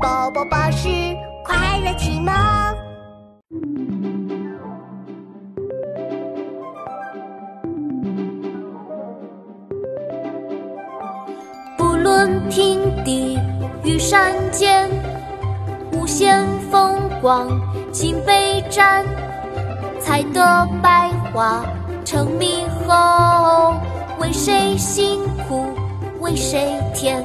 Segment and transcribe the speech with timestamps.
[0.00, 0.88] 宝宝巴士
[1.44, 2.32] 快乐启蒙。
[11.76, 13.38] 不论平地
[13.82, 14.88] 与山间，
[15.92, 17.48] 无限风光
[17.90, 19.04] 尽被占。
[20.00, 21.64] 采得百花
[22.04, 23.74] 成蜜后，
[24.20, 25.66] 为谁辛苦
[26.20, 27.24] 为谁甜？